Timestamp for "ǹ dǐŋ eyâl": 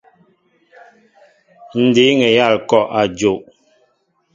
1.81-2.53